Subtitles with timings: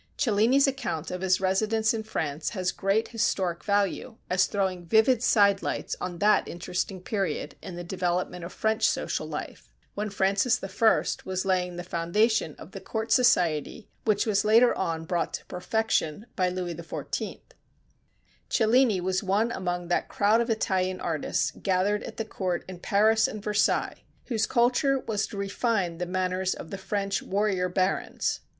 [0.17, 5.61] Cellini's account of his residence in France has great historic value as throwing vivid side
[5.61, 11.03] lights on that interesting period in the development of French social life, when Francis I.
[11.23, 16.25] was laying the foundation of the court society which was later on brought to perfection
[16.35, 17.41] by Louis XIV.
[18.49, 23.27] Cellini was one among that crowd of Italian artists gathered at the court in Paris
[23.27, 28.39] and Versailles, whose culture was to refine the manners of the French warrior barons.